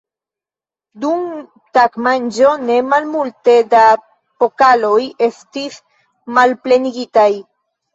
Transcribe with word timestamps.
Dum 1.03 1.19
tagmanĝo 1.79 2.55
ne 2.71 2.79
malmulte 2.95 3.57
da 3.77 3.85
pokaloj 4.41 4.99
estis 5.31 5.83
malplenigitaj! 6.41 7.33